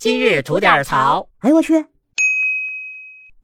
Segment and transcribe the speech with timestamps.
[0.00, 1.28] 今日吐点槽。
[1.40, 1.84] 哎呦我去！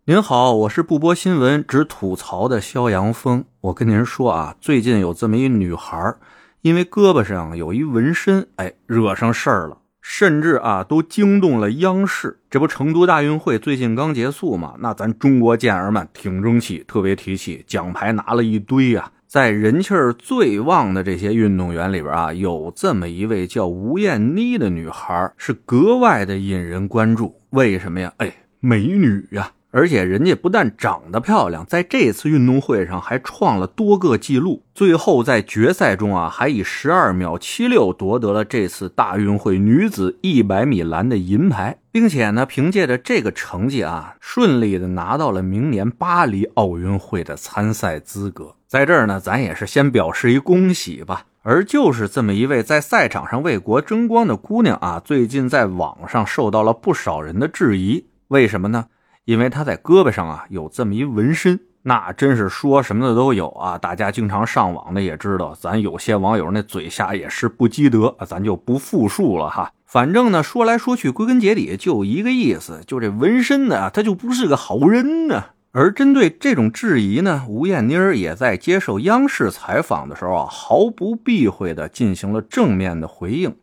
[0.06, 3.44] 您好，我是不播新闻只吐槽的肖阳峰。
[3.60, 6.14] 我跟您说啊，最近有这么一女孩，
[6.62, 12.40] 因为胳膊上有一纹身，哎，惹上事儿了，甚至啊都惊动了央视。
[12.48, 14.76] 这不成都大运会最近刚结束嘛？
[14.78, 19.12] 那咱中国健儿们挺争气，特别提气，奖牌拿了一堆呀。
[19.36, 27.38] 在人气儿最旺的这些运动员里边啊，有这么一位叫吴艳妮的女孩，是格外的引人关注。
[27.50, 28.10] 为什么呀？
[28.16, 29.52] 哎，美女呀！
[29.76, 34.62] 而且人家不但长得漂亮，在这次运动会上还创了多个纪录。
[34.74, 48.54] 最后在决赛中啊，还以十二秒七六夺得了这次大运会女子一百米栏的银牌，并且呢，凭借着这个成绩啊，顺利的拿到了明年巴黎奥运会的参赛资格。
[48.66, 51.26] 在这儿呢，咱也是先表示一恭喜吧。
[51.42, 58.06] 而就是这么一位在赛场上为国争光的姑娘啊，最近在网上受到了不少人的质疑。
[58.28, 58.86] 为什么呢？
[59.26, 63.76] 因为他在胳膊上啊有这么一纹身，那真是说什么的都有啊！
[63.76, 69.72] 大家经常上网的也知道，咱有些网友那嘴下也是不积德，咱就不复述了哈。
[69.84, 75.46] 反正呢，说来说去，归根结底就一个意思，就这纹身呢，他就不是个好人呢。
[75.72, 83.56] 而针对这种质疑呢，吴艳妮儿也在接受央视采访的时候啊，毫不避讳的进行了正面的回应。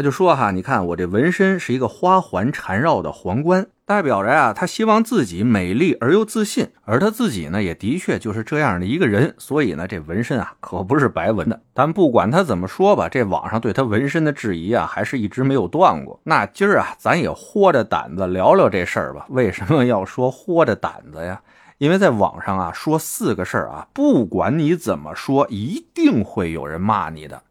[0.00, 3.66] 他就说哈，你看我这纹身是一个花环缠绕的皇冠。
[3.84, 9.34] 代表着呀，他希望自己美丽而又自信，而他自己呢，也的确就是这样的一个人。
[9.36, 11.60] 所以呢，这纹身啊，可不是白纹的。
[11.74, 16.18] 但不管他怎么说吧，这网上对他纹身的质疑啊，还是一直没有断过。
[16.24, 19.26] 那今儿啊，咱也豁着胆子聊聊这事儿吧。
[19.28, 21.42] 为什么要说豁着胆子呀？
[21.76, 27.42] 因为在网上啊，说四个事儿啊，不管你怎么说，一定会有人骂你的。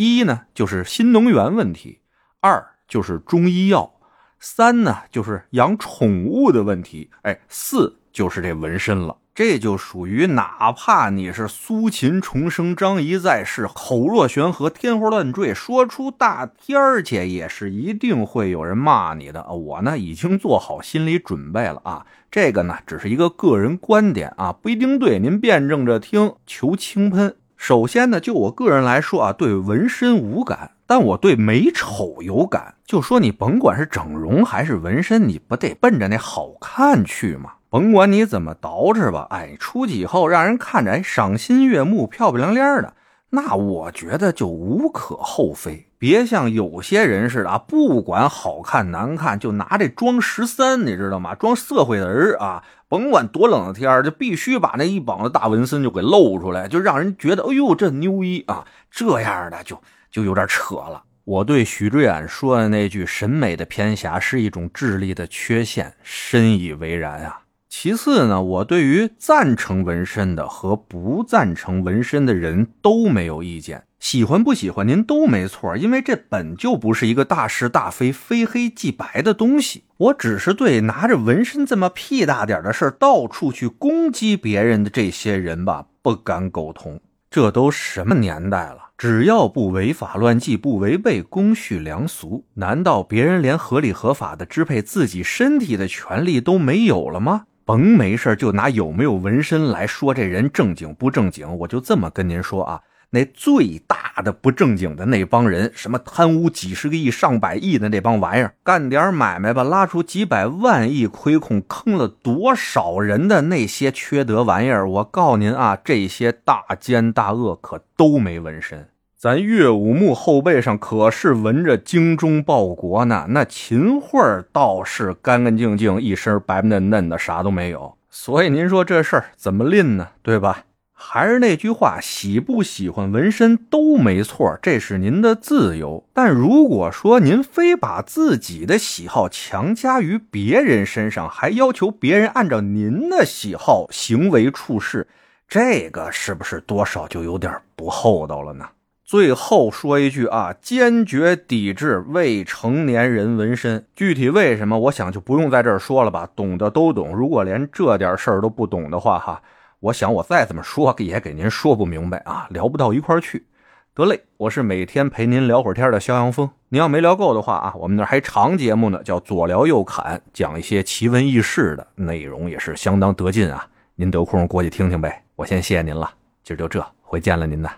[0.00, 1.98] 一呢，就是新能源问题；
[2.38, 3.94] 二就是中医药。
[4.38, 19.44] 三呢，就是养宠物的问题，哎，四就是这纹身了，这就属于哪怕你是苏秦重生，张仪在世，口若悬河，天花乱坠，说出大天儿去，也是一定会有人骂你的。
[19.52, 27.34] 我呢，已经做好心理准备了啊，这个呢，只是一个个人观点啊，不一定对，您辩证着听，求轻喷。
[27.58, 30.70] 首先呢，就我个人来说啊，对纹身无感。
[30.86, 37.54] 但我对美丑有感，就说你甭管是整容还是纹身，你不得奔着那好看去吗？
[37.68, 42.94] 甭管你怎么捯饬吧，哎，出去以后让人看着哎赏心悦目、漂漂亮亮的，
[43.30, 45.88] 那我觉得就无可厚非。
[45.98, 51.34] 别像有些人似的啊，不管好看难看，就拿这装十三，你知道吗？
[51.34, 59.80] 装社会人啊，甭管多冷的天就必须把那一膀子大纹身就给露出来，就让人觉得哎呦这牛一啊，这样的就。
[60.10, 61.04] 就有点扯了。
[61.24, 67.42] 我对许志远说的那句“审美的偏狭是一种智力的缺陷”深以为然啊。
[67.68, 79.84] 其次呢，我对于赞成纹身的和不赞成纹身的人都没有意见，喜欢不喜欢您都没错，因为这本就不是一个大是大非、非黑即白的东西。
[79.96, 87.00] 我只是对拿着纹身这么屁大点的事儿到处去攻击别人的这些人吧，不敢苟同。
[87.30, 88.90] 这都什么年代了？
[88.96, 97.44] 只要不违法乱纪，不违背公序良俗，难道别人连合理合法的支配自己身体的权利都没有了吗？
[97.64, 102.80] 甭没事就拿有没有纹身来说这人正经不正经，我就这么跟您说啊。
[103.10, 118.88] 那最大的不正经的那帮人，什么贪污几十个亿、上百亿的那帮玩意儿，干点买卖吧，拉出几百万亿亏空，坑了多少人的那些缺德玩意儿，我告您啊，这些大奸大恶可都没纹身。
[119.16, 127.96] 咱岳武穆后背上可是纹着“精忠报国”呢，那秦桧倒是干干净净，一身白嫩嫩的，啥都没有。
[128.10, 130.10] 所以您说这事儿怎么吝呢？
[130.22, 130.64] 对吧？
[131.00, 136.04] 还是那句话，喜不喜欢纹身都没错，这是您的自由。
[136.12, 145.06] 但如果说您非把自己的喜好强加于别人身上，还要求别人按照您的喜好行为处事，
[145.46, 148.66] 这个是不是多少就有点不厚道了呢？
[149.04, 153.86] 最后说一句啊，坚决抵制未成年人纹身。
[153.94, 157.14] 具体为什么，我想就不用在这儿说了吧，懂的都懂。
[157.14, 159.40] 如果连这点事儿都不懂的话，哈。
[159.80, 163.46] 我想，我再怎么说也给您说不明白啊，聊不到一块去。
[163.94, 166.50] 得嘞，我是每天陪您聊会儿天的肖阳峰。
[166.70, 173.68] 您要没聊够的话啊，我们那还长节目呢，叫左聊右侃，讲一些奇闻异事的内容，也是相当得劲啊。
[173.94, 175.22] 您得空过去听听呗。
[175.36, 176.10] 我先谢谢您了，
[176.42, 177.70] 今儿就这，回见了您呢。